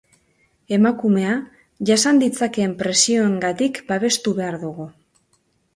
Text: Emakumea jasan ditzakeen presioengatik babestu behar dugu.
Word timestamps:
Emakumea 0.77 1.35
jasan 1.91 2.23
ditzakeen 2.25 2.75
presioengatik 2.83 3.79
babestu 3.95 4.39
behar 4.41 4.63
dugu. 4.65 4.93